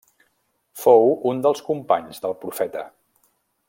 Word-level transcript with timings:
Fou 0.85 1.13
un 1.33 1.43
dels 1.45 1.63
companys 1.69 2.25
del 2.27 2.37
Profeta. 2.47 2.91